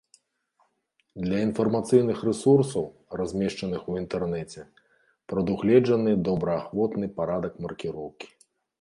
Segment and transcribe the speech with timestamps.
[1.25, 2.85] Для інфармацыйных рэсурсаў,
[3.23, 4.61] размешчаных у інтэрнэце,
[5.35, 8.27] прадугледжаны добраахвотны парадак маркіроўкі.